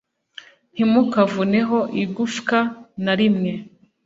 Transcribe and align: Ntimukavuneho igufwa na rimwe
Ntimukavuneho 0.73 1.77
igufwa 2.03 2.57
na 3.03 3.13
rimwe 3.19 3.51